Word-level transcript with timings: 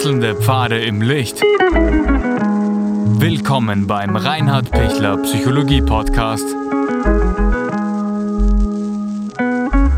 Wechselnde 0.00 0.34
Pfade 0.34 0.82
im 0.82 1.02
Licht. 1.02 1.42
Willkommen 3.20 3.86
beim 3.86 4.16
Reinhard 4.16 4.70
Pichler 4.70 5.18
Psychologie 5.18 5.82
Podcast. 5.82 6.46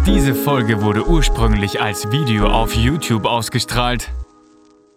Diese 0.04 0.34
Folge 0.34 0.82
wurde 0.82 1.06
ursprünglich 1.06 1.80
als 1.80 2.10
Video 2.10 2.48
auf 2.48 2.74
YouTube 2.74 3.26
ausgestrahlt. 3.26 4.10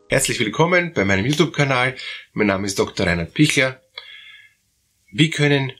Herzlich 0.10 0.40
willkommen 0.40 0.91
bei 0.96 1.06
meinem 1.06 1.28
YouTube-Kanal. 1.28 1.94
Mein 2.34 2.48
Name 2.48 2.66
ist 2.66 2.80
Dr. 2.80 3.06
Reinhard 3.06 3.36
Pichler. 3.36 3.80
Wie 5.12 5.30
können 5.30 5.72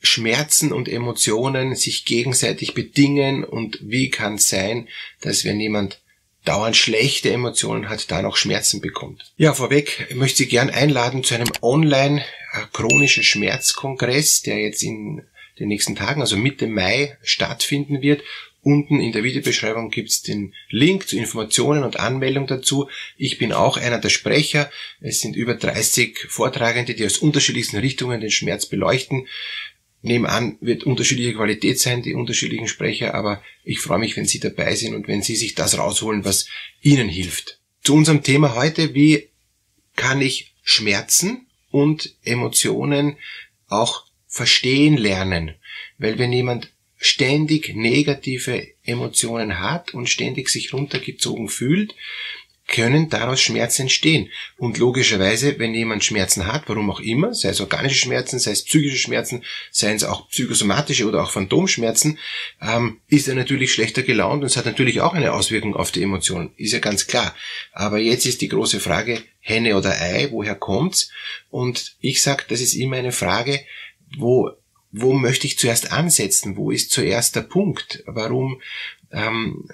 Schmerzen 0.00 0.72
und 0.72 0.88
Emotionen 0.88 1.76
sich 1.76 2.04
gegenseitig 2.04 2.74
bedingen 2.74 3.44
und 3.44 3.78
wie 3.80 4.10
kann 4.10 4.34
es 4.34 4.48
sein, 4.48 4.88
dass 5.20 5.44
wenn 5.44 5.60
jemand 5.60 6.00
dauernd 6.46 6.76
schlechte 6.76 7.30
Emotionen 7.30 7.88
hat, 7.88 8.10
da 8.10 8.22
noch 8.22 8.36
Schmerzen 8.36 8.80
bekommt. 8.80 9.32
Ja, 9.36 9.52
vorweg 9.52 10.14
möchte 10.14 10.44
ich 10.44 10.48
gern 10.48 10.70
einladen 10.70 11.22
zu 11.24 11.34
einem 11.34 11.50
online 11.60 12.22
äh, 12.52 12.60
chronischen 12.72 13.22
Schmerzkongress, 13.22 14.42
der 14.42 14.60
jetzt 14.60 14.82
in 14.82 15.22
den 15.58 15.68
nächsten 15.68 15.96
Tagen, 15.96 16.20
also 16.20 16.36
Mitte 16.36 16.66
Mai, 16.66 17.16
stattfinden 17.22 18.02
wird. 18.02 18.22
Unten 18.62 18.98
in 18.98 19.12
der 19.12 19.22
Videobeschreibung 19.22 19.90
gibt's 19.90 20.22
den 20.22 20.52
Link 20.70 21.08
zu 21.08 21.16
Informationen 21.16 21.84
und 21.84 22.00
Anmeldung 22.00 22.48
dazu. 22.48 22.88
Ich 23.16 23.38
bin 23.38 23.52
auch 23.52 23.76
einer 23.76 23.98
der 23.98 24.08
Sprecher. 24.08 24.70
Es 25.00 25.20
sind 25.20 25.36
über 25.36 25.54
30 25.54 26.26
Vortragende, 26.28 26.94
die 26.94 27.06
aus 27.06 27.18
unterschiedlichsten 27.18 27.76
Richtungen 27.76 28.20
den 28.20 28.32
Schmerz 28.32 28.66
beleuchten. 28.66 29.28
Nebenan 30.02 30.56
wird 30.60 30.84
unterschiedliche 30.84 31.34
Qualität 31.34 31.80
sein, 31.80 32.02
die 32.02 32.14
unterschiedlichen 32.14 32.68
Sprecher, 32.68 33.14
aber 33.14 33.42
ich 33.64 33.80
freue 33.80 33.98
mich, 33.98 34.16
wenn 34.16 34.26
Sie 34.26 34.38
dabei 34.38 34.74
sind 34.74 34.94
und 34.94 35.08
wenn 35.08 35.22
Sie 35.22 35.36
sich 35.36 35.54
das 35.54 35.78
rausholen, 35.78 36.24
was 36.24 36.48
Ihnen 36.80 37.08
hilft. 37.08 37.60
Zu 37.82 37.94
unserem 37.94 38.22
Thema 38.22 38.54
heute, 38.54 38.94
wie 38.94 39.28
kann 39.96 40.20
ich 40.20 40.54
Schmerzen 40.62 41.46
und 41.70 42.14
Emotionen 42.22 43.16
auch 43.68 44.04
verstehen 44.26 44.96
lernen? 44.96 45.54
Weil 45.98 46.18
wenn 46.18 46.32
jemand 46.32 46.70
ständig 46.98 47.74
negative 47.74 48.66
Emotionen 48.84 49.60
hat 49.60 49.94
und 49.94 50.08
ständig 50.08 50.48
sich 50.48 50.72
runtergezogen 50.72 51.48
fühlt, 51.48 51.94
können 52.66 53.08
daraus 53.08 53.40
Schmerzen 53.40 53.82
entstehen. 53.82 54.30
Und 54.56 54.78
logischerweise, 54.78 55.58
wenn 55.58 55.74
jemand 55.74 56.04
Schmerzen 56.04 56.46
hat, 56.46 56.68
warum 56.68 56.90
auch 56.90 57.00
immer, 57.00 57.32
sei 57.34 57.50
es 57.50 57.60
organische 57.60 57.96
Schmerzen, 57.96 58.38
sei 58.38 58.50
es 58.52 58.64
psychische 58.64 58.98
Schmerzen, 58.98 59.44
seien 59.70 59.96
es 59.96 60.04
auch 60.04 60.28
psychosomatische 60.28 61.06
oder 61.06 61.22
auch 61.22 61.30
Phantomschmerzen, 61.30 62.18
ähm, 62.60 63.00
ist 63.08 63.28
er 63.28 63.34
natürlich 63.34 63.72
schlechter 63.72 64.02
gelaunt 64.02 64.42
und 64.42 64.46
es 64.46 64.56
hat 64.56 64.66
natürlich 64.66 65.00
auch 65.00 65.14
eine 65.14 65.32
Auswirkung 65.32 65.76
auf 65.76 65.92
die 65.92 66.02
Emotionen. 66.02 66.52
Ist 66.56 66.72
ja 66.72 66.80
ganz 66.80 67.06
klar. 67.06 67.34
Aber 67.72 67.98
jetzt 67.98 68.26
ist 68.26 68.40
die 68.40 68.48
große 68.48 68.80
Frage, 68.80 69.22
Henne 69.40 69.76
oder 69.76 70.00
Ei, 70.00 70.28
woher 70.32 70.56
kommt's? 70.56 71.10
Und 71.50 71.96
ich 72.00 72.20
sag, 72.20 72.48
das 72.48 72.60
ist 72.60 72.74
immer 72.74 72.96
eine 72.96 73.12
Frage, 73.12 73.60
wo 74.18 74.50
wo 74.92 75.12
möchte 75.12 75.46
ich 75.46 75.58
zuerst 75.58 75.92
ansetzen? 75.92 76.56
Wo 76.56 76.70
ist 76.70 76.90
zuerst 76.90 77.36
der 77.36 77.42
Punkt? 77.42 78.02
Warum 78.06 78.62
ähm, 79.12 79.68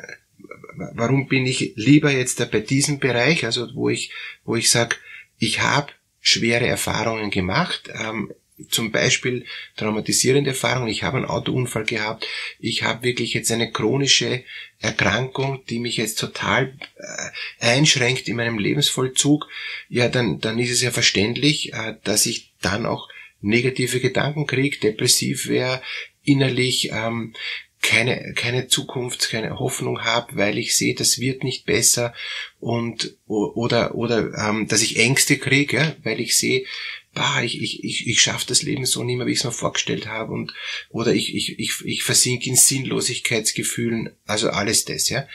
warum 0.95 1.29
bin 1.29 1.47
ich 1.47 1.73
lieber 1.77 2.11
jetzt 2.11 2.51
bei 2.51 2.61
diesem 2.61 2.99
Bereich, 2.99 3.45
also 3.45 3.69
wo 3.75 3.89
ich, 3.89 4.11
wo 4.45 4.57
ich 4.57 4.71
sage, 4.71 4.97
ich 5.39 5.61
habe 5.61 5.93
schwere 6.21 6.67
Erfahrungen 6.67 7.31
gemacht, 7.31 7.91
ähm, 7.93 8.33
zum 8.69 8.93
Beispiel 8.93 9.45
traumatisierende 9.77 10.51
Erfahrungen. 10.51 10.89
Ich 10.89 11.03
habe 11.03 11.17
einen 11.17 11.27
Autounfall 11.27 11.85
gehabt. 11.85 12.27
Ich 12.59 12.83
habe 12.83 13.03
wirklich 13.03 13.35
jetzt 13.35 13.51
eine 13.51 13.73
chronische 13.73 14.45
Erkrankung, 14.79 15.65
die 15.67 15.81
mich 15.81 15.97
jetzt 15.97 16.19
total 16.19 16.75
äh, 16.97 17.31
einschränkt 17.61 18.29
in 18.29 18.37
meinem 18.37 18.59
Lebensvollzug. 18.59 19.49
Ja, 19.89 20.09
dann, 20.09 20.41
dann 20.41 20.59
ist 20.59 20.71
es 20.71 20.83
ja 20.83 20.91
verständlich, 20.91 21.73
äh, 21.73 21.97
dass 22.05 22.27
ich 22.27 22.53
dann 22.61 22.87
auch 22.87 23.09
negative 23.41 24.01
Gedanken 24.01 24.47
kriege, 24.47 24.79
depressiv 24.79 25.49
wäre, 25.49 25.83
innerlich 26.23 26.91
ähm, 26.93 27.35
keine, 27.83 28.33
keine 28.35 28.69
Zukunft, 28.69 29.29
keine 29.29 29.59
Hoffnung 29.59 30.05
habe, 30.05 30.37
weil 30.37 30.57
ich 30.57 30.77
sehe, 30.77 30.95
das 30.95 31.19
wird 31.19 31.45
nicht 31.45 31.67
besser 31.67 32.15
und 32.61 33.17
oder 33.27 33.97
oder 33.97 34.33
ähm, 34.39 34.69
dass 34.69 34.83
ich 34.83 34.99
Ängste 34.99 35.37
kriege, 35.37 35.77
ja, 35.77 35.97
weil 36.05 36.21
ich 36.21 36.37
sehe, 36.37 36.65
bah, 37.13 37.43
ich, 37.43 37.61
ich, 37.61 37.85
ich, 37.85 38.07
ich 38.07 38.23
schaffe 38.23 38.47
das 38.47 38.63
Leben 38.63 38.87
so 38.87 39.03
nicht 39.03 39.17
mehr, 39.17 39.27
wie 39.27 39.33
ich 39.33 39.39
es 39.39 39.45
mir 39.45 39.53
vorgestellt 39.53 40.07
habe 40.07 40.33
und 40.33 40.55
oder 40.91 41.13
ich, 41.13 41.35
ich, 41.35 41.59
ich, 41.59 41.85
ich 41.85 42.03
versinke 42.05 42.49
in 42.49 42.57
Sinnlosigkeitsgefühlen, 42.57 44.11
also 44.27 44.51
alles 44.51 44.85
das, 44.85 45.09
ja. 45.09 45.27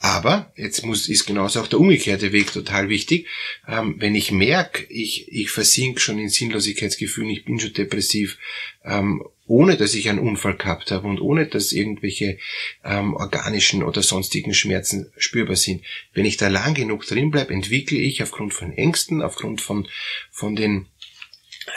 Aber 0.00 0.52
jetzt 0.56 0.84
muss, 0.84 1.08
ist 1.08 1.26
genauso 1.26 1.60
auch 1.60 1.66
der 1.66 1.80
umgekehrte 1.80 2.30
Weg 2.30 2.52
total 2.52 2.88
wichtig. 2.88 3.26
Ähm, 3.66 3.96
wenn 3.98 4.14
ich 4.14 4.30
merke, 4.30 4.84
ich, 4.88 5.26
ich 5.32 5.50
versink 5.50 6.00
schon 6.00 6.20
in 6.20 6.28
Sinnlosigkeitsgefühlen, 6.28 7.30
ich 7.30 7.44
bin 7.44 7.58
schon 7.58 7.72
depressiv, 7.72 8.38
ähm, 8.84 9.24
ohne 9.48 9.76
dass 9.76 9.94
ich 9.94 10.08
einen 10.08 10.18
Unfall 10.18 10.56
gehabt 10.56 10.90
habe 10.90 11.08
und 11.08 11.20
ohne 11.20 11.46
dass 11.46 11.72
irgendwelche 11.72 12.38
ähm, 12.84 13.14
organischen 13.14 13.82
oder 13.82 14.02
sonstigen 14.02 14.54
Schmerzen 14.54 15.10
spürbar 15.16 15.56
sind. 15.56 15.82
Wenn 16.12 16.26
ich 16.26 16.36
da 16.36 16.48
lang 16.48 16.74
genug 16.74 17.06
drin 17.06 17.30
bleibe, 17.30 17.54
entwickle 17.54 17.98
ich 17.98 18.22
aufgrund 18.22 18.54
von 18.54 18.72
Ängsten, 18.72 19.22
aufgrund 19.22 19.60
von, 19.60 19.88
von 20.30 20.54
den 20.54 20.86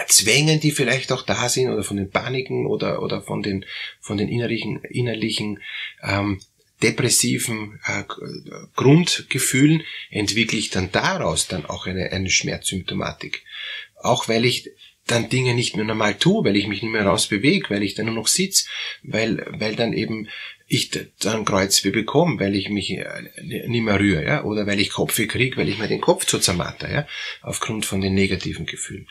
Zwängen, 0.08 0.60
die 0.60 0.72
vielleicht 0.72 1.12
auch 1.12 1.24
da 1.24 1.50
sind, 1.50 1.70
oder 1.70 1.84
von 1.84 1.98
den 1.98 2.12
Paniken 2.12 2.66
oder, 2.66 3.02
oder 3.02 3.22
von 3.22 3.42
den, 3.42 3.66
von 4.00 4.18
den 4.18 4.30
innerlichen, 4.30 4.84
innerlichen 4.84 5.60
ähm, 6.04 6.40
depressiven 6.82 7.80
äh, 7.86 8.04
Grundgefühlen 8.76 9.84
entwickle 10.10 10.58
ich 10.58 10.70
dann 10.70 10.92
daraus 10.92 11.48
dann 11.48 11.66
auch 11.66 11.88
eine, 11.88 12.12
eine 12.12 12.30
Schmerzsymptomatik. 12.30 13.44
Auch 13.96 14.28
weil 14.28 14.46
ich 14.46 14.72
dann 15.12 15.30
Dinge 15.30 15.54
nicht 15.54 15.76
mehr 15.76 15.86
normal 15.86 16.16
tue, 16.18 16.44
weil 16.44 16.56
ich 16.56 16.68
mich 16.68 16.82
nicht 16.82 16.92
mehr 16.92 17.06
rausbewege, 17.06 17.70
weil 17.70 17.84
ich 17.84 17.96
dann 17.96 18.08
nur 18.08 18.16
noch 18.16 18.28
sitze, 18.28 18.66
weil, 19.04 19.46
weil 19.50 19.76
dann 19.76 19.94
eben 19.94 20.28
ich 20.68 20.90
dann 21.20 21.46
Kreuzweh 21.46 21.92
bekomme, 21.92 22.40
weil 22.40 22.56
ich 22.56 22.70
mich 22.70 22.92
äh, 22.92 23.04
nicht 23.42 23.84
mehr 23.84 24.00
rühre, 24.00 24.26
ja, 24.26 24.44
oder 24.44 24.66
weil 24.66 24.80
ich 24.80 24.92
Kopfweh 24.92 25.28
kriege, 25.28 25.58
weil 25.58 25.68
ich 25.68 25.78
mir 25.78 25.90
den 25.90 26.02
Kopf 26.02 26.26
zu 26.26 26.40
zermatter, 26.40 26.90
ja, 26.90 27.08
aufgrund 27.42 27.86
von 27.86 28.00
den 28.00 28.14
negativen 28.14 28.66
Gefühlen. 28.66 29.08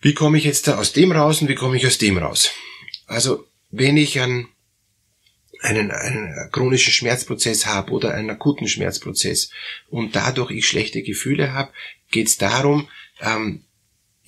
Wie 0.00 0.14
komme 0.14 0.38
ich 0.38 0.44
jetzt 0.44 0.68
da 0.68 0.78
aus 0.78 0.92
dem 0.92 1.10
raus 1.10 1.42
und 1.42 1.48
wie 1.48 1.56
komme 1.56 1.76
ich 1.76 1.86
aus 1.86 1.98
dem 1.98 2.16
raus? 2.16 2.50
Also, 3.06 3.44
wenn 3.70 3.96
ich 3.96 4.20
an 4.20 4.46
einen, 5.60 5.90
einen 5.90 6.50
chronischen 6.52 6.92
Schmerzprozess 6.92 7.66
habe 7.66 7.90
oder 7.90 8.14
einen 8.14 8.30
akuten 8.30 8.68
Schmerzprozess 8.68 9.50
und 9.88 10.14
dadurch 10.14 10.52
ich 10.52 10.68
schlechte 10.68 11.02
Gefühle 11.02 11.52
habe, 11.52 11.72
geht 12.10 12.28
es 12.28 12.38
darum, 12.38 12.88
ähm, 13.20 13.64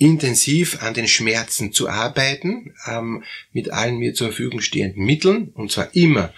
intensiv 0.01 0.83
an 0.83 0.95
den 0.95 1.07
Schmerzen 1.07 1.73
zu 1.73 1.89
arbeiten, 1.89 2.75
ähm, 2.87 3.23
mit 3.53 3.71
allen 3.71 3.99
mir 3.99 4.15
zur 4.15 4.29
Verfügung 4.29 4.63
stehenden 4.63 5.05
Mitteln, 5.05 5.51
und 5.51 5.71
zwar 5.71 5.95
immer 5.95 6.33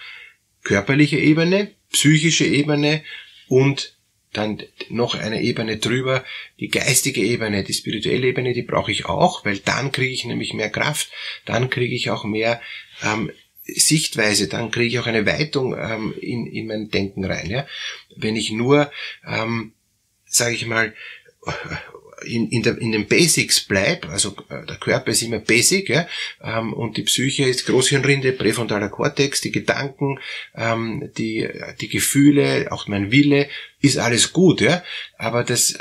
körperliche 0.63 1.17
Ebene, 1.17 1.71
psychische 1.89 2.45
Ebene 2.45 3.03
und 3.47 3.97
dann 4.33 4.61
noch 4.89 5.15
eine 5.15 5.41
Ebene 5.41 5.77
drüber, 5.77 6.25
die 6.59 6.67
geistige 6.67 7.21
Ebene, 7.21 7.63
die 7.63 7.73
spirituelle 7.73 8.27
Ebene, 8.27 8.53
die 8.53 8.63
brauche 8.63 8.91
ich 8.91 9.05
auch, 9.05 9.45
weil 9.45 9.59
dann 9.59 9.93
kriege 9.93 10.13
ich 10.13 10.25
nämlich 10.25 10.53
mehr 10.53 10.69
Kraft, 10.69 11.09
dann 11.45 11.69
kriege 11.69 11.95
ich 11.95 12.09
auch 12.09 12.25
mehr 12.25 12.61
ähm, 13.01 13.31
Sichtweise, 13.63 14.49
dann 14.49 14.71
kriege 14.71 14.87
ich 14.87 14.99
auch 14.99 15.07
eine 15.07 15.25
Weitung 15.25 15.73
ähm, 15.77 16.13
in, 16.19 16.47
in 16.47 16.67
mein 16.67 16.89
Denken 16.89 17.23
rein. 17.23 17.49
Ja? 17.49 17.65
Wenn 18.17 18.35
ich 18.35 18.51
nur, 18.51 18.91
ähm, 19.25 19.71
sage 20.25 20.55
ich 20.55 20.65
mal, 20.65 20.93
in, 22.25 22.49
in, 22.49 22.63
der, 22.63 22.77
in 22.77 22.91
den 22.91 23.07
Basics 23.07 23.61
bleib, 23.61 24.07
also 24.09 24.35
äh, 24.49 24.65
der 24.65 24.77
Körper 24.77 25.11
ist 25.11 25.21
immer 25.21 25.39
Basic, 25.39 25.89
ja, 25.89 26.07
ähm, 26.43 26.73
und 26.73 26.97
die 26.97 27.03
Psyche 27.03 27.45
ist 27.45 27.65
Großhirnrinde, 27.65 28.33
präfrontaler 28.33 28.89
Kortex, 28.89 29.41
die 29.41 29.51
Gedanken, 29.51 30.19
ähm, 30.55 31.11
die, 31.17 31.47
die 31.81 31.89
Gefühle, 31.89 32.71
auch 32.71 32.87
mein 32.87 33.11
Wille, 33.11 33.49
ist 33.81 33.97
alles 33.97 34.33
gut, 34.33 34.61
ja, 34.61 34.83
aber 35.17 35.43
das, 35.43 35.77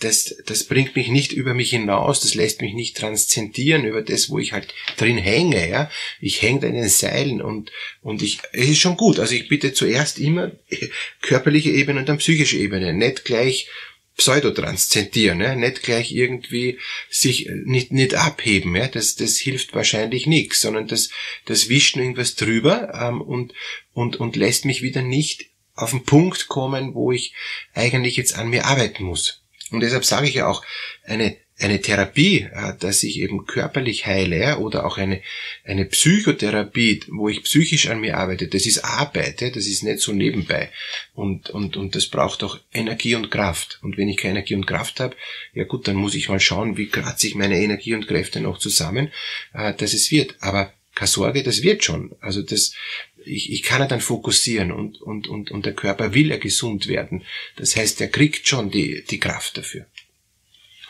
das, 0.00 0.36
das 0.44 0.64
bringt 0.64 0.94
mich 0.94 1.08
nicht 1.08 1.32
über 1.32 1.54
mich 1.54 1.70
hinaus, 1.70 2.20
das 2.20 2.34
lässt 2.34 2.60
mich 2.60 2.74
nicht 2.74 2.96
transzendieren 2.96 3.84
über 3.84 4.02
das, 4.02 4.28
wo 4.28 4.38
ich 4.38 4.52
halt 4.52 4.74
drin 4.98 5.16
hänge, 5.16 5.68
ja. 5.68 5.90
Ich 6.20 6.42
hänge 6.42 6.60
da 6.60 6.66
in 6.66 6.74
den 6.74 6.88
Seilen 6.88 7.40
und, 7.40 7.72
und 8.02 8.22
ich, 8.22 8.40
es 8.52 8.68
ist 8.68 8.78
schon 8.78 8.96
gut. 8.98 9.18
Also 9.18 9.34
ich 9.34 9.48
bitte 9.48 9.72
zuerst 9.72 10.18
immer 10.18 10.52
körperliche 11.22 11.70
Ebene 11.70 12.00
und 12.00 12.08
dann 12.08 12.18
psychische 12.18 12.58
Ebene, 12.58 12.92
nicht 12.92 13.24
gleich 13.24 13.68
pseudotranszendieren, 14.16 15.40
ja? 15.40 15.54
nicht 15.54 15.82
gleich 15.82 16.12
irgendwie 16.12 16.78
sich 17.10 17.48
nicht, 17.64 17.92
nicht 17.92 18.14
abheben, 18.14 18.74
ja? 18.74 18.88
das, 18.88 19.14
das 19.16 19.36
hilft 19.36 19.74
wahrscheinlich 19.74 20.26
nichts, 20.26 20.60
sondern 20.60 20.86
das, 20.86 21.10
das 21.44 21.68
wischt 21.68 21.96
irgendwas 21.96 22.34
drüber 22.34 22.92
ähm, 22.94 23.20
und, 23.20 23.52
und, 23.92 24.16
und 24.16 24.36
lässt 24.36 24.64
mich 24.64 24.82
wieder 24.82 25.02
nicht 25.02 25.50
auf 25.74 25.90
den 25.90 26.04
Punkt 26.04 26.48
kommen, 26.48 26.94
wo 26.94 27.12
ich 27.12 27.34
eigentlich 27.74 28.16
jetzt 28.16 28.36
an 28.36 28.48
mir 28.48 28.64
arbeiten 28.64 29.04
muss. 29.04 29.42
Und 29.70 29.80
deshalb 29.80 30.04
sage 30.04 30.28
ich 30.28 30.34
ja 30.34 30.46
auch, 30.46 30.64
eine 31.04 31.36
eine 31.58 31.80
Therapie, 31.80 32.48
äh, 32.52 32.74
dass 32.78 33.02
ich 33.02 33.18
eben 33.18 33.46
körperlich 33.46 34.06
heile 34.06 34.58
oder 34.58 34.84
auch 34.84 34.98
eine, 34.98 35.22
eine 35.64 35.86
Psychotherapie, 35.86 37.00
wo 37.08 37.28
ich 37.28 37.42
psychisch 37.44 37.88
an 37.88 38.00
mir 38.00 38.18
arbeite, 38.18 38.48
das 38.48 38.66
ist 38.66 38.84
Arbeit, 38.84 39.40
das 39.40 39.66
ist 39.66 39.82
nicht 39.82 40.00
so 40.00 40.12
nebenbei. 40.12 40.70
Und, 41.14 41.50
und, 41.50 41.76
und 41.76 41.94
das 41.94 42.06
braucht 42.08 42.42
auch 42.42 42.58
Energie 42.74 43.14
und 43.14 43.30
Kraft. 43.30 43.78
Und 43.82 43.96
wenn 43.96 44.08
ich 44.08 44.18
keine 44.18 44.34
Energie 44.38 44.54
und 44.54 44.66
Kraft 44.66 45.00
habe, 45.00 45.16
ja 45.54 45.64
gut, 45.64 45.88
dann 45.88 45.96
muss 45.96 46.14
ich 46.14 46.28
mal 46.28 46.40
schauen, 46.40 46.76
wie 46.76 46.88
kratze 46.88 47.26
ich 47.26 47.34
meine 47.34 47.58
Energie 47.58 47.94
und 47.94 48.06
Kräfte 48.06 48.40
noch 48.40 48.58
zusammen, 48.58 49.10
äh, 49.54 49.72
dass 49.72 49.94
es 49.94 50.10
wird. 50.10 50.36
Aber 50.40 50.72
keine 50.94 51.08
Sorge, 51.08 51.42
das 51.42 51.62
wird 51.62 51.84
schon. 51.84 52.14
Also 52.20 52.42
das, 52.42 52.74
ich, 53.24 53.50
ich 53.50 53.62
kann 53.62 53.80
ja 53.80 53.86
dann 53.86 54.00
fokussieren 54.00 54.72
und, 54.72 55.00
und, 55.00 55.26
und, 55.26 55.50
und 55.50 55.64
der 55.64 55.74
Körper 55.74 56.12
will 56.12 56.28
ja 56.28 56.36
gesund 56.36 56.86
werden. 56.86 57.24
Das 57.56 57.76
heißt, 57.76 58.00
er 58.02 58.08
kriegt 58.08 58.46
schon 58.46 58.70
die, 58.70 59.04
die 59.04 59.18
Kraft 59.18 59.56
dafür. 59.56 59.86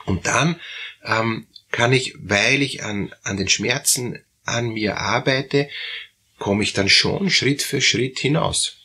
Und 0.07 0.27
dann 0.27 0.61
ähm, 1.05 1.47
kann 1.71 1.93
ich, 1.93 2.15
weil 2.19 2.63
ich 2.63 2.83
an, 2.85 3.13
an 3.23 3.37
den 3.37 3.49
Schmerzen 3.49 4.19
an 4.45 4.71
mir 4.71 4.99
arbeite, 4.99 5.69
komme 6.39 6.63
ich 6.63 6.73
dann 6.73 6.89
schon 6.89 7.31
Schritt 7.31 7.63
für 7.63 7.81
Schritt 7.81 8.19
hinaus. 8.19 8.79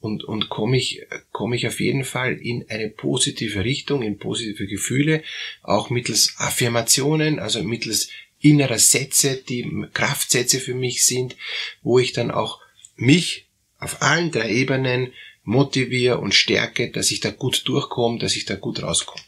Und, 0.00 0.22
und 0.22 0.48
komme 0.48 0.76
ich, 0.76 1.02
komme 1.32 1.56
ich 1.56 1.66
auf 1.66 1.80
jeden 1.80 2.04
Fall 2.04 2.34
in 2.34 2.64
eine 2.70 2.88
positive 2.88 3.64
Richtung, 3.64 4.02
in 4.02 4.18
positive 4.18 4.68
Gefühle, 4.68 5.24
auch 5.62 5.90
mittels 5.90 6.34
Affirmationen, 6.38 7.40
also 7.40 7.62
mittels 7.64 8.08
innerer 8.38 8.78
Sätze, 8.78 9.36
die 9.36 9.86
Kraftsätze 9.92 10.60
für 10.60 10.74
mich 10.74 11.04
sind, 11.04 11.36
wo 11.82 11.98
ich 11.98 12.12
dann 12.12 12.30
auch 12.30 12.60
mich 12.94 13.48
auf 13.78 14.00
allen 14.00 14.30
drei 14.30 14.50
Ebenen 14.50 15.12
motiviere 15.42 16.18
und 16.18 16.34
stärke, 16.34 16.90
dass 16.90 17.10
ich 17.10 17.18
da 17.20 17.30
gut 17.30 17.66
durchkomme, 17.66 18.18
dass 18.18 18.36
ich 18.36 18.44
da 18.44 18.54
gut 18.54 18.82
rauskomme. 18.82 19.24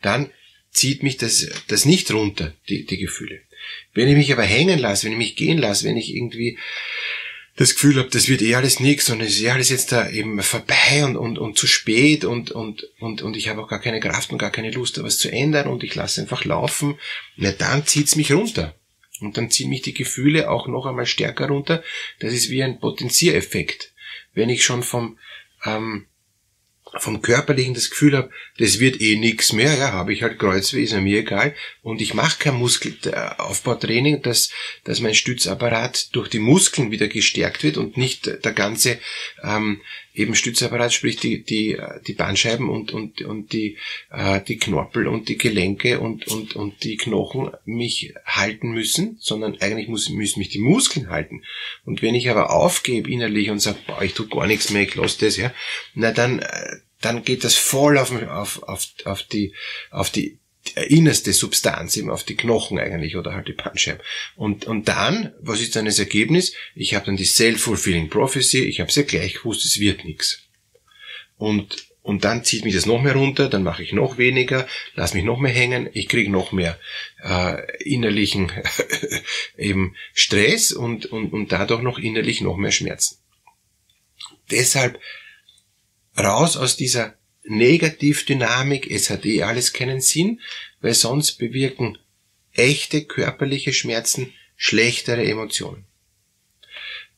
Dann 0.00 0.30
zieht 0.74 1.02
mich 1.02 1.16
das, 1.16 1.48
das 1.68 1.86
nicht 1.86 2.12
runter, 2.12 2.52
die, 2.68 2.84
die 2.84 2.98
Gefühle. 2.98 3.40
Wenn 3.94 4.08
ich 4.08 4.16
mich 4.16 4.32
aber 4.32 4.42
hängen 4.42 4.78
lasse, 4.78 5.06
wenn 5.06 5.12
ich 5.12 5.18
mich 5.18 5.36
gehen 5.36 5.58
lasse, 5.58 5.86
wenn 5.86 5.96
ich 5.96 6.14
irgendwie 6.14 6.58
das 7.56 7.74
Gefühl 7.74 7.98
habe, 7.98 8.10
das 8.10 8.28
wird 8.28 8.42
eh 8.42 8.56
alles 8.56 8.80
nichts 8.80 9.08
und 9.10 9.20
es 9.20 9.36
ist 9.36 9.42
eh 9.42 9.50
alles 9.50 9.68
jetzt 9.68 9.92
da 9.92 10.10
eben 10.10 10.42
vorbei 10.42 11.04
und, 11.04 11.16
und, 11.16 11.38
und 11.38 11.56
zu 11.56 11.68
spät 11.68 12.24
und, 12.24 12.50
und, 12.50 12.82
und, 12.98 13.22
und 13.22 13.36
ich 13.36 13.48
habe 13.48 13.62
auch 13.62 13.68
gar 13.68 13.80
keine 13.80 14.00
Kraft 14.00 14.32
und 14.32 14.38
gar 14.38 14.50
keine 14.50 14.72
Lust, 14.72 14.98
da 14.98 15.04
was 15.04 15.18
zu 15.18 15.30
ändern 15.30 15.68
und 15.68 15.84
ich 15.84 15.94
lasse 15.94 16.20
einfach 16.20 16.44
laufen, 16.44 16.98
na 17.36 17.52
dann 17.52 17.86
zieht's 17.86 18.16
mich 18.16 18.32
runter. 18.32 18.74
Und 19.20 19.36
dann 19.36 19.50
ziehen 19.50 19.70
mich 19.70 19.82
die 19.82 19.94
Gefühle 19.94 20.50
auch 20.50 20.66
noch 20.66 20.86
einmal 20.86 21.06
stärker 21.06 21.46
runter. 21.46 21.84
Das 22.18 22.34
ist 22.34 22.50
wie 22.50 22.64
ein 22.64 22.80
Potenziereffekt. 22.80 23.92
Wenn 24.34 24.50
ich 24.50 24.64
schon 24.64 24.82
vom, 24.82 25.18
ähm, 25.64 26.06
vom 26.98 27.22
Körperlichen 27.22 27.74
das 27.74 27.90
Gefühl 27.90 28.16
habe, 28.16 28.30
das 28.58 28.78
wird 28.78 29.00
eh 29.00 29.16
nix 29.16 29.52
mehr, 29.52 29.74
ja, 29.74 29.92
habe 29.92 30.12
ich 30.12 30.22
halt 30.22 30.38
Kreuzweh, 30.38 30.82
ist 30.82 30.94
mir 30.94 31.20
egal. 31.20 31.54
Und 31.82 32.00
ich 32.00 32.14
mache 32.14 32.38
kein 32.38 32.54
Muskelaufbautraining, 32.54 34.22
dass, 34.22 34.50
dass 34.84 35.00
mein 35.00 35.14
Stützapparat 35.14 36.14
durch 36.14 36.28
die 36.28 36.38
Muskeln 36.38 36.90
wieder 36.90 37.08
gestärkt 37.08 37.62
wird 37.62 37.76
und 37.76 37.96
nicht 37.96 38.26
der 38.26 38.52
ganze 38.52 38.98
ähm, 39.42 39.80
eben 40.14 40.34
Stützapparat, 40.36 40.92
sprich 40.92 41.16
die, 41.16 41.42
die, 41.42 41.76
die 42.06 42.12
Bandscheiben 42.12 42.70
und, 42.70 42.92
und, 42.92 43.22
und 43.22 43.52
die, 43.52 43.76
äh, 44.10 44.40
die 44.40 44.56
Knorpel 44.56 45.08
und 45.08 45.28
die 45.28 45.36
Gelenke 45.36 45.98
und, 45.98 46.28
und, 46.28 46.54
und 46.54 46.84
die 46.84 46.96
Knochen 46.96 47.50
mich 47.64 48.14
halten 48.24 48.70
müssen, 48.70 49.16
sondern 49.20 49.60
eigentlich 49.60 49.88
muss, 49.88 50.08
müssen 50.08 50.38
mich 50.38 50.50
die 50.50 50.60
Muskeln 50.60 51.10
halten. 51.10 51.42
Und 51.84 52.00
wenn 52.00 52.14
ich 52.14 52.30
aber 52.30 52.50
aufgebe 52.50 53.10
innerlich 53.10 53.50
und 53.50 53.58
sage, 53.58 53.78
boah, 53.86 54.02
ich 54.02 54.14
tu 54.14 54.28
gar 54.28 54.46
nichts 54.46 54.70
mehr, 54.70 54.82
ich 54.82 54.94
lasse 54.94 55.24
das, 55.24 55.36
ja, 55.36 55.52
na 55.94 56.12
dann, 56.12 56.38
äh, 56.38 56.76
dann 57.00 57.24
geht 57.24 57.44
das 57.44 57.56
voll 57.56 57.98
auf, 57.98 58.12
auf, 58.12 58.62
auf, 58.62 58.86
auf 59.04 59.22
die, 59.24 59.52
auf 59.90 60.10
die 60.10 60.38
innerste 60.82 61.32
Substanz, 61.32 61.96
eben 61.96 62.10
auf 62.10 62.24
die 62.24 62.36
Knochen 62.36 62.78
eigentlich 62.78 63.16
oder 63.16 63.32
halt 63.34 63.48
die 63.48 63.52
Bandscheiben. 63.52 64.02
Und, 64.36 64.66
und 64.66 64.88
dann, 64.88 65.32
was 65.40 65.60
ist 65.60 65.76
dann 65.76 65.84
das 65.84 65.98
Ergebnis? 65.98 66.54
Ich 66.74 66.94
habe 66.94 67.06
dann 67.06 67.16
die 67.16 67.24
Self-Fulfilling 67.24 68.10
Prophecy, 68.10 68.64
ich 68.64 68.80
habe 68.80 68.92
sehr 68.92 69.04
gleich 69.04 69.34
gewusst, 69.34 69.64
es 69.64 69.78
wird 69.78 70.04
nichts. 70.04 70.42
Und, 71.36 71.88
und 72.02 72.24
dann 72.24 72.44
zieht 72.44 72.64
mich 72.64 72.74
das 72.74 72.86
noch 72.86 73.02
mehr 73.02 73.14
runter, 73.14 73.48
dann 73.48 73.62
mache 73.62 73.82
ich 73.82 73.92
noch 73.92 74.18
weniger, 74.18 74.66
lass 74.94 75.14
mich 75.14 75.24
noch 75.24 75.38
mehr 75.38 75.52
hängen, 75.52 75.88
ich 75.92 76.08
kriege 76.08 76.30
noch 76.30 76.52
mehr 76.52 76.78
äh, 77.22 77.82
innerlichen 77.82 78.52
eben 79.58 79.96
Stress 80.12 80.72
und, 80.72 81.06
und, 81.06 81.32
und 81.32 81.52
dadurch 81.52 81.82
noch 81.82 81.98
innerlich 81.98 82.40
noch 82.40 82.56
mehr 82.56 82.72
Schmerzen. 82.72 83.18
Deshalb 84.50 85.00
raus 86.18 86.56
aus 86.56 86.76
dieser 86.76 87.16
Negativdynamik, 87.44 88.90
es 88.90 89.10
hat 89.10 89.26
eh 89.26 89.42
alles 89.42 89.72
keinen 89.72 90.00
Sinn, 90.00 90.40
weil 90.80 90.94
sonst 90.94 91.38
bewirken 91.38 91.98
echte 92.52 93.04
körperliche 93.04 93.72
Schmerzen 93.72 94.32
schlechtere 94.56 95.24
Emotionen. 95.24 95.84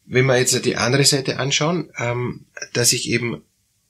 Wenn 0.05 0.27
wir 0.27 0.39
jetzt 0.39 0.65
die 0.65 0.77
andere 0.77 1.05
Seite 1.05 1.39
anschauen, 1.39 1.91
ähm, 1.99 2.47
dass 2.73 2.93
ich 2.93 3.09
eben 3.11 3.43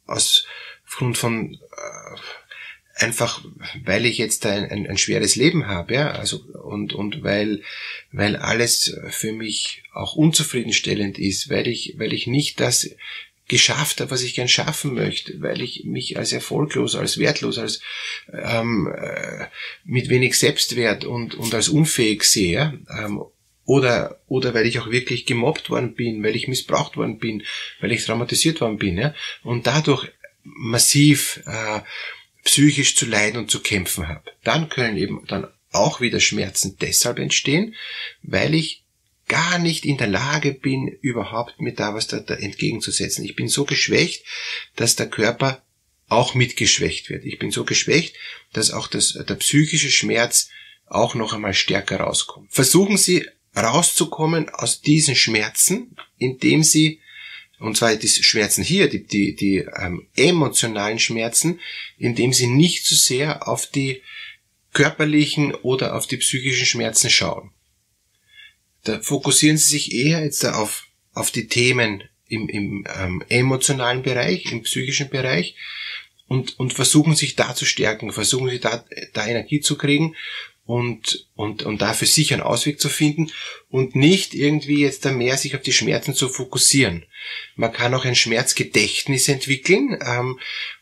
aus 0.07 0.47
aufgrund 0.87 1.19
von 1.19 1.55
äh, 1.55 3.05
einfach, 3.05 3.45
weil 3.85 4.07
ich 4.07 4.19
jetzt 4.19 4.47
ein, 4.47 4.65
ein, 4.71 4.87
ein, 4.87 4.99
schweres 4.99 5.37
Leben 5.37 5.67
habe, 5.67 5.95
ja, 5.95 6.13
also 6.13 6.39
und 6.63 6.95
und 6.95 7.23
weil 7.23 7.63
weil 8.13 8.37
alles 8.37 8.99
für 9.09 9.33
mich 9.33 9.83
auch 9.93 10.15
unzufriedenstellend 10.15 11.19
ist, 11.19 11.51
weil 11.51 11.67
ich 11.67 11.95
weil 11.99 12.13
ich 12.13 12.27
nicht 12.27 12.61
das 12.61 12.91
geschafft 13.49 14.01
habe, 14.01 14.11
was 14.11 14.23
ich 14.23 14.35
gern 14.35 14.49
schaffen 14.49 14.95
möchte, 14.95 15.41
weil 15.41 15.61
ich 15.61 15.85
mich 15.85 16.19
als 16.19 16.33
erfolglos, 16.33 16.97
als 16.97 17.19
wertlos, 17.19 17.59
als 17.59 17.81
ähm, 18.33 18.93
äh, 18.93 19.47
mit 19.85 20.09
wenig 20.09 20.39
Selbstwert 20.39 21.05
und, 21.05 21.35
und 21.35 21.55
als 21.55 21.69
unfähig 21.69 22.25
sehe, 22.25 22.81
ähm, 22.91 23.23
oder, 23.65 24.21
oder 24.29 24.55
weil 24.55 24.67
ich 24.67 24.79
auch 24.79 24.91
wirklich 24.91 25.27
gemobbt 25.27 25.71
worden 25.71 25.95
bin, 25.95 26.23
weil 26.23 26.37
ich 26.37 26.49
missbraucht 26.49 26.97
worden 26.97 27.19
bin, 27.19 27.43
weil 27.81 27.93
ich 27.93 28.05
traumatisiert 28.05 28.61
worden 28.61 28.79
bin, 28.79 28.97
ja, 28.97 29.15
und 29.43 29.67
dadurch 29.67 30.09
massiv 30.45 31.43
äh, 31.47 31.81
psychisch 32.45 32.95
zu 32.95 33.07
leiden 33.07 33.39
und 33.39 33.51
zu 33.51 33.61
kämpfen 33.61 34.09
habe. 34.09 34.31
Dann 34.45 34.69
können 34.69 34.97
eben 34.97 35.25
dann 35.27 35.49
auch 35.73 36.01
wieder 36.01 36.21
Schmerzen 36.21 36.77
deshalb 36.81 37.19
entstehen, 37.19 37.75
weil 38.23 38.55
ich 38.55 38.85
gar 39.29 39.59
nicht 39.59 39.85
in 39.85 39.97
der 39.97 40.07
Lage 40.07 40.53
bin, 40.53 40.89
überhaupt 41.01 41.61
mir 41.61 41.73
da 41.73 41.95
was 41.95 42.07
da, 42.07 42.21
da 42.21 42.35
entgegenzusetzen. 42.35 43.25
Ich 43.25 43.37
bin 43.37 43.49
so 43.49 43.65
geschwächt, 43.65 44.25
dass 44.77 44.97
der 44.97 45.09
Körper 45.09 45.63
auch 46.09 46.35
mitgeschwächt 46.35 47.11
wird. 47.11 47.25
Ich 47.25 47.39
bin 47.39 47.51
so 47.51 47.65
geschwächt, 47.65 48.15
dass 48.53 48.71
auch 48.71 48.87
das, 48.87 49.15
der 49.15 49.35
psychische 49.35 49.91
Schmerz 49.91 50.49
auch 50.87 51.15
noch 51.15 51.33
einmal 51.33 51.55
stärker 51.55 51.99
rauskommt. 52.01 52.53
Versuchen 52.53 52.97
Sie 52.97 53.27
rauszukommen 53.57 54.49
aus 54.51 54.81
diesen 54.81 55.17
Schmerzen, 55.17 55.97
indem 56.19 56.63
Sie, 56.63 57.01
und 57.59 57.77
zwar 57.77 57.97
die 57.97 58.09
Schmerzen 58.09 58.63
hier, 58.63 58.89
die, 58.89 59.05
die, 59.05 59.35
die 59.35 59.67
ähm, 59.81 60.07
emotionalen 60.15 61.01
Schmerzen, 61.01 61.61
indem 61.99 62.33
Sie 62.33 62.47
nicht 62.47 62.85
zu 62.85 62.95
so 62.95 63.01
sehr 63.01 63.49
auf 63.49 63.67
die 63.67 64.03
körperlichen 64.73 65.55
oder 65.55 65.97
auf 65.97 66.07
die 66.07 66.19
psychischen 66.19 66.67
Schmerzen 66.67 67.11
schauen. 67.11 67.51
Da 68.89 69.01
fokussieren 69.01 69.57
Sie 69.57 69.71
sich 69.71 69.93
eher 69.93 70.23
jetzt 70.23 70.45
auf, 70.45 70.87
auf 71.13 71.31
die 71.31 71.49
Themen 71.49 72.05
im, 72.29 72.49
im 72.49 72.87
ähm, 72.99 73.25
emotionalen 73.29 74.03
Bereich, 74.03 74.51
im 74.53 74.63
psychischen 74.63 75.09
Bereich 75.09 75.57
und, 76.29 76.59
und 76.59 76.73
versuchen 76.73 77.15
sich 77.15 77.37
da 77.37 77.55
zu 77.55 77.65
stärken, 77.65 78.13
versuchen 78.13 78.51
sie 78.51 78.59
da, 78.59 78.85
da 79.13 79.27
Energie 79.27 79.61
zu 79.61 79.79
kriegen 79.79 80.17
und, 80.65 81.29
und, 81.37 81.63
und 81.63 81.81
da 81.81 81.95
für 81.95 82.07
sich 82.07 82.33
einen 82.33 82.43
Ausweg 82.43 82.81
zu 82.81 82.89
finden 82.89 83.31
und 83.71 83.95
nicht 83.95 84.35
irgendwie 84.35 84.81
jetzt 84.81 85.05
da 85.05 85.13
mehr 85.13 85.37
sich 85.37 85.55
auf 85.55 85.63
die 85.63 85.73
Schmerzen 85.73 86.15
zu 86.15 86.29
fokussieren. 86.29 87.07
Man 87.55 87.73
kann 87.73 87.95
auch 87.95 88.05
ein 88.05 88.17
Schmerzgedächtnis 88.17 89.29
entwickeln 89.29 89.99
ähm, 90.05 90.41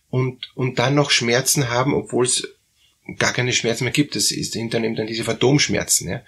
und, 0.08 0.50
und 0.54 0.78
dann 0.78 0.94
noch 0.94 1.10
Schmerzen 1.10 1.68
haben, 1.68 1.92
obwohl 1.92 2.24
es 2.24 2.48
gar 3.18 3.34
keine 3.34 3.52
Schmerzen 3.52 3.84
mehr 3.84 3.92
gibt. 3.92 4.16
Das 4.16 4.30
ist 4.30 4.56
dann 4.56 4.84
eben 4.84 4.96
dann 4.96 5.06
diese 5.06 5.24
Phantomschmerzen. 5.24 6.08
Ja? 6.08 6.22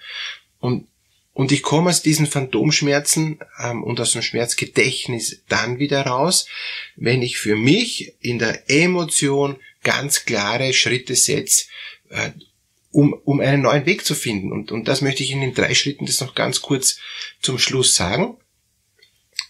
Und 0.59 0.87
und 1.37 1.51
ich 1.51 1.61
komme 1.61 1.91
aus 1.91 2.01
diesen 2.01 2.25
Phantomschmerzen 2.25 3.37
ähm, 3.59 3.83
und 3.83 4.01
aus 4.01 4.13
dem 4.13 4.23
Schmerzgedächtnis 4.23 5.43
dann 5.47 5.77
wieder 5.77 6.01
raus, 6.01 6.47
wenn 6.95 7.21
ich 7.21 7.37
für 7.37 7.55
mich 7.55 8.15
in 8.21 8.39
der 8.39 8.67
Emotion 8.71 9.57
ganz 9.83 10.25
klare 10.25 10.73
Schritte 10.73 11.15
setze, 11.15 11.65
äh, 12.09 12.31
um, 12.89 13.13
um 13.13 13.39
einen 13.39 13.61
neuen 13.61 13.85
Weg 13.85 14.03
zu 14.03 14.15
finden. 14.15 14.51
Und, 14.51 14.71
und 14.71 14.87
das 14.87 15.01
möchte 15.01 15.21
ich 15.21 15.29
in 15.29 15.41
den 15.41 15.53
drei 15.53 15.75
Schritten 15.75 16.07
das 16.07 16.21
noch 16.21 16.33
ganz 16.33 16.63
kurz 16.63 16.97
zum 17.39 17.59
Schluss 17.59 17.93
sagen. 17.93 18.37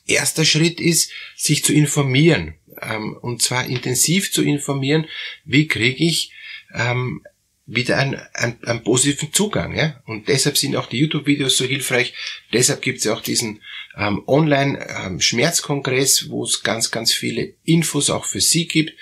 Erster 0.06 0.44
Schritt 0.44 0.82
ist, 0.82 1.12
sich 1.38 1.64
zu 1.64 1.72
informieren. 1.72 2.56
Ähm, 2.82 3.16
und 3.22 3.42
zwar 3.42 3.66
intensiv 3.66 4.34
zu 4.34 4.44
informieren, 4.44 5.08
wie 5.46 5.70
kriege 5.70 6.04
ich 6.04 6.34
ähm, 6.74 7.24
wieder 7.68 7.98
einen, 7.98 8.20
einen, 8.34 8.64
einen 8.64 8.84
positiven 8.84 9.32
Zugang. 9.34 9.76
Ja? 9.76 10.02
Und 10.06 10.28
deshalb 10.30 10.58
sind 10.58 10.76
auch 10.76 10.88
die 10.88 11.00
YouTube-Videos 11.00 11.58
so 11.58 11.66
hilfreich. 11.66 12.14
Deshalb 12.54 12.82
gibt 12.82 13.00
es 13.00 13.04
ja 13.04 13.14
auch 13.14 13.22
diesen 13.22 13.62
ähm, 13.98 14.24
Online-Schmerzkongress, 14.26 16.24
ähm, 16.24 16.30
wo 16.30 16.46
es 16.46 16.64
ganz, 16.64 16.90
ganz 16.92 17.14
viele 17.14 17.54
Infos 17.66 18.10
auch 18.10 18.26
für 18.26 18.42
Sie 18.42 18.68
gibt. 18.68 18.94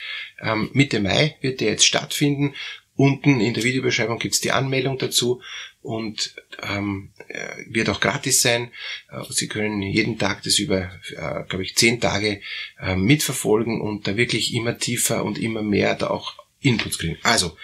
Ähm, 0.42 0.70
Mitte 0.74 1.00
Mai 1.00 1.38
wird 1.42 1.62
der 1.62 1.70
jetzt 1.70 1.86
stattfinden. 1.86 2.56
Unten 2.96 3.40
in 3.40 3.54
der 3.54 3.64
Videobeschreibung 3.64 4.20
gibt's 4.20 4.42
die 4.42 4.52
Anmeldung 4.52 4.98
dazu 4.98 5.42
und 5.82 6.34
ähm, 6.64 7.12
äh, 7.28 7.58
wird 7.68 7.90
auch 7.90 8.00
gratis 8.00 8.42
sein. 8.42 8.72
Äh, 9.12 9.22
Sie 9.30 9.48
können 9.48 9.82
jeden 9.82 10.18
Tag 10.18 10.42
das 10.44 10.58
über, 10.60 10.92
äh, 11.12 11.44
glaube 11.48 11.64
ich, 11.64 11.76
zehn 11.76 12.02
Tage 12.02 12.42
äh, 12.80 12.96
mitverfolgen 12.96 13.82
und 13.82 14.08
da 14.08 14.18
wirklich 14.18 14.54
immer 14.54 14.78
tiefer 14.78 15.24
und 15.24 15.38
immer 15.38 15.62
mehr 15.62 15.94
da 15.96 16.10
auch 16.10 16.34
Inputs 16.62 16.98
kriegen. 16.98 17.18
Also, 17.22 17.56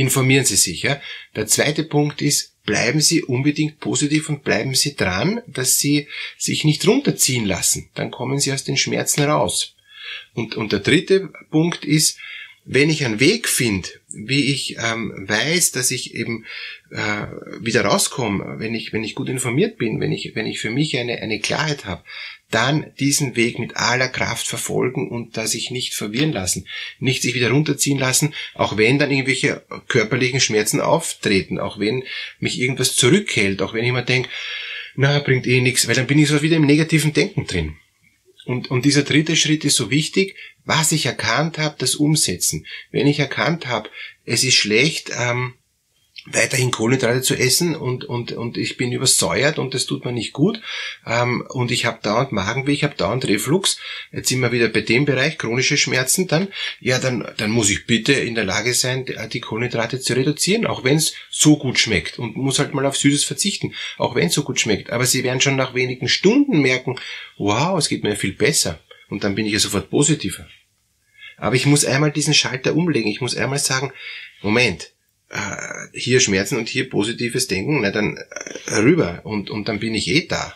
informieren 0.00 0.44
Sie 0.44 0.56
sich. 0.56 0.82
Ja. 0.82 1.00
Der 1.36 1.46
zweite 1.46 1.84
Punkt 1.84 2.22
ist, 2.22 2.62
bleiben 2.64 3.00
Sie 3.00 3.22
unbedingt 3.22 3.80
positiv 3.80 4.28
und 4.28 4.42
bleiben 4.42 4.74
Sie 4.74 4.96
dran, 4.96 5.42
dass 5.46 5.78
Sie 5.78 6.08
sich 6.38 6.64
nicht 6.64 6.86
runterziehen 6.86 7.44
lassen. 7.44 7.90
Dann 7.94 8.10
kommen 8.10 8.38
Sie 8.38 8.52
aus 8.52 8.64
den 8.64 8.76
Schmerzen 8.76 9.22
raus. 9.22 9.74
Und, 10.34 10.56
und 10.56 10.72
der 10.72 10.80
dritte 10.80 11.30
Punkt 11.50 11.84
ist, 11.84 12.18
wenn 12.64 12.90
ich 12.90 13.04
einen 13.04 13.20
Weg 13.20 13.48
finde, 13.48 13.88
wie 14.12 14.52
ich 14.52 14.76
ähm, 14.78 15.12
weiß, 15.28 15.72
dass 15.72 15.90
ich 15.90 16.14
eben 16.14 16.44
äh, 16.90 17.26
wieder 17.60 17.84
rauskomme, 17.84 18.56
wenn 18.58 18.74
ich, 18.74 18.92
wenn 18.92 19.04
ich 19.04 19.14
gut 19.14 19.28
informiert 19.28 19.78
bin, 19.78 20.00
wenn 20.00 20.12
ich, 20.12 20.32
wenn 20.34 20.46
ich 20.46 20.60
für 20.60 20.70
mich 20.70 20.98
eine, 20.98 21.20
eine 21.20 21.40
Klarheit 21.40 21.84
habe, 21.84 22.02
dann 22.50 22.92
diesen 22.98 23.36
Weg 23.36 23.58
mit 23.58 23.76
aller 23.76 24.08
Kraft 24.08 24.46
verfolgen 24.46 25.08
und 25.08 25.36
da 25.36 25.46
sich 25.46 25.70
nicht 25.70 25.94
verwirren 25.94 26.32
lassen, 26.32 26.66
nicht 26.98 27.22
sich 27.22 27.34
wieder 27.34 27.50
runterziehen 27.50 27.98
lassen, 27.98 28.34
auch 28.54 28.76
wenn 28.76 28.98
dann 28.98 29.10
irgendwelche 29.10 29.62
körperlichen 29.88 30.40
Schmerzen 30.40 30.80
auftreten, 30.80 31.58
auch 31.58 31.78
wenn 31.78 32.02
mich 32.40 32.60
irgendwas 32.60 32.96
zurückhält, 32.96 33.62
auch 33.62 33.72
wenn 33.72 33.84
ich 33.84 33.92
mir 33.92 34.02
denke, 34.02 34.28
na, 34.96 35.20
bringt 35.20 35.46
eh 35.46 35.60
nichts, 35.60 35.86
weil 35.86 35.94
dann 35.94 36.08
bin 36.08 36.18
ich 36.18 36.28
so 36.28 36.42
wieder 36.42 36.56
im 36.56 36.66
negativen 36.66 37.12
Denken 37.12 37.46
drin. 37.46 37.76
Und, 38.44 38.70
und 38.70 38.84
dieser 38.84 39.02
dritte 39.02 39.36
Schritt 39.36 39.64
ist 39.64 39.76
so 39.76 39.90
wichtig, 39.90 40.36
was 40.64 40.92
ich 40.92 41.06
erkannt 41.06 41.58
habe, 41.58 41.76
das 41.78 41.94
umsetzen. 41.94 42.66
Wenn 42.90 43.06
ich 43.06 43.18
erkannt 43.18 43.66
habe, 43.66 43.90
es 44.24 44.44
ist 44.44 44.54
schlecht, 44.54 45.10
ähm, 45.16 45.54
weiterhin 46.26 46.70
Kohlenhydrate 46.70 47.22
zu 47.22 47.34
essen 47.34 47.74
und, 47.74 48.04
und, 48.04 48.32
und 48.32 48.58
ich 48.58 48.76
bin 48.76 48.92
übersäuert 48.92 49.58
und 49.58 49.74
das 49.74 49.86
tut 49.86 50.04
mir 50.04 50.12
nicht 50.12 50.32
gut. 50.32 50.60
Ähm, 51.06 51.46
und 51.48 51.70
ich 51.70 51.86
habe 51.86 52.00
dauernd 52.02 52.32
Magenweh, 52.32 52.72
ich 52.72 52.84
habe 52.84 52.94
dauernd 52.94 53.26
Reflux, 53.26 53.78
jetzt 54.12 54.28
sind 54.28 54.40
wir 54.40 54.52
wieder 54.52 54.68
bei 54.68 54.82
dem 54.82 55.04
Bereich, 55.04 55.38
chronische 55.38 55.76
Schmerzen 55.76 56.26
dann, 56.26 56.48
ja, 56.80 56.98
dann, 56.98 57.26
dann 57.36 57.50
muss 57.50 57.70
ich 57.70 57.86
bitte 57.86 58.12
in 58.12 58.34
der 58.34 58.44
Lage 58.44 58.74
sein, 58.74 59.06
die 59.32 59.40
Kohlenhydrate 59.40 60.00
zu 60.00 60.14
reduzieren, 60.14 60.66
auch 60.66 60.84
wenn 60.84 60.96
es 60.96 61.14
so 61.30 61.56
gut 61.56 61.78
schmeckt 61.78 62.18
und 62.18 62.36
muss 62.36 62.58
halt 62.58 62.74
mal 62.74 62.86
auf 62.86 62.96
Süßes 62.96 63.24
verzichten, 63.24 63.74
auch 63.98 64.14
wenn 64.14 64.28
es 64.28 64.34
so 64.34 64.42
gut 64.42 64.60
schmeckt, 64.60 64.90
aber 64.90 65.06
Sie 65.06 65.24
werden 65.24 65.40
schon 65.40 65.56
nach 65.56 65.74
wenigen 65.74 66.08
Stunden 66.08 66.60
merken, 66.60 66.98
wow, 67.38 67.78
es 67.78 67.88
geht 67.88 68.04
mir 68.04 68.16
viel 68.16 68.32
besser. 68.32 68.80
Und 69.08 69.24
dann 69.24 69.34
bin 69.34 69.44
ich 69.44 69.52
ja 69.52 69.58
sofort 69.58 69.90
positiver. 69.90 70.46
Aber 71.36 71.56
ich 71.56 71.66
muss 71.66 71.84
einmal 71.84 72.12
diesen 72.12 72.34
Schalter 72.34 72.74
umlegen, 72.74 73.10
ich 73.10 73.20
muss 73.20 73.36
einmal 73.36 73.58
sagen, 73.58 73.92
Moment, 74.42 74.92
hier 75.92 76.20
Schmerzen 76.20 76.58
und 76.58 76.68
hier 76.68 76.90
positives 76.90 77.46
Denken, 77.46 77.80
na 77.82 77.90
dann 77.90 78.16
äh, 78.16 78.74
rüber 78.74 79.20
und, 79.24 79.50
und 79.50 79.68
dann 79.68 79.78
bin 79.78 79.94
ich 79.94 80.08
eh 80.08 80.26
da. 80.26 80.54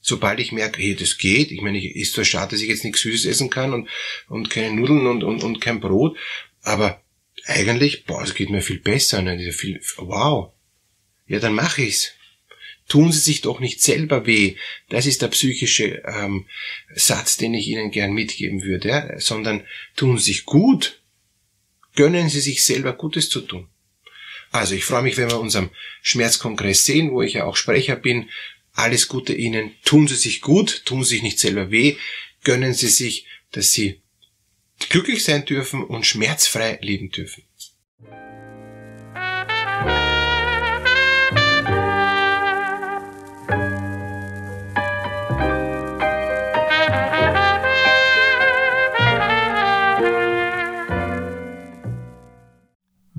Sobald 0.00 0.40
ich 0.40 0.52
merke, 0.52 0.82
hey, 0.82 0.94
das 0.96 1.16
geht, 1.16 1.52
ich 1.52 1.60
meine, 1.60 1.82
ist 1.82 2.14
zwar 2.14 2.24
schade, 2.24 2.50
dass 2.50 2.60
ich 2.60 2.68
jetzt 2.68 2.84
nichts 2.84 3.00
Süßes 3.00 3.24
essen 3.24 3.50
kann 3.50 3.72
und, 3.72 3.88
und 4.28 4.50
keine 4.50 4.74
Nudeln 4.74 5.06
und, 5.06 5.22
und, 5.22 5.42
und 5.42 5.60
kein 5.60 5.80
Brot, 5.80 6.18
aber 6.60 7.02
eigentlich, 7.46 8.04
boah, 8.04 8.22
es 8.22 8.34
geht 8.34 8.50
mir 8.50 8.62
viel 8.62 8.78
besser, 8.78 9.22
ne? 9.22 9.52
viel, 9.52 9.80
wow. 9.96 10.52
Ja, 11.26 11.38
dann 11.38 11.54
mache 11.54 11.82
ich's. 11.82 12.12
Tun 12.88 13.12
Sie 13.12 13.20
sich 13.20 13.40
doch 13.40 13.60
nicht 13.60 13.80
selber 13.80 14.26
weh. 14.26 14.56
Das 14.88 15.06
ist 15.06 15.22
der 15.22 15.28
psychische 15.28 16.02
ähm, 16.04 16.46
Satz, 16.94 17.36
den 17.36 17.54
ich 17.54 17.68
Ihnen 17.68 17.90
gern 17.90 18.12
mitgeben 18.12 18.62
würde, 18.64 18.88
ja? 18.88 19.18
sondern 19.18 19.64
tun 19.96 20.18
Sie 20.18 20.24
sich 20.24 20.44
gut 20.44 21.01
gönnen 21.94 22.28
Sie 22.28 22.40
sich 22.40 22.64
selber 22.64 22.92
Gutes 22.92 23.28
zu 23.28 23.40
tun. 23.40 23.68
Also 24.50 24.74
ich 24.74 24.84
freue 24.84 25.02
mich, 25.02 25.16
wenn 25.16 25.30
wir 25.30 25.40
unserem 25.40 25.70
Schmerzkongress 26.02 26.84
sehen, 26.84 27.12
wo 27.12 27.22
ich 27.22 27.34
ja 27.34 27.44
auch 27.44 27.56
Sprecher 27.56 27.96
bin. 27.96 28.28
Alles 28.74 29.08
Gute 29.08 29.34
Ihnen. 29.34 29.72
Tun 29.84 30.08
Sie 30.08 30.16
sich 30.16 30.40
gut, 30.40 30.84
tun 30.84 31.04
Sie 31.04 31.14
sich 31.14 31.22
nicht 31.22 31.38
selber 31.38 31.70
weh, 31.70 31.96
gönnen 32.44 32.74
Sie 32.74 32.88
sich, 32.88 33.26
dass 33.50 33.72
Sie 33.72 34.00
glücklich 34.88 35.24
sein 35.24 35.44
dürfen 35.44 35.84
und 35.84 36.06
schmerzfrei 36.06 36.78
leben 36.82 37.10
dürfen. 37.10 37.44